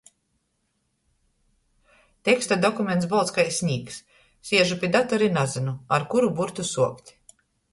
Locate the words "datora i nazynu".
4.97-5.75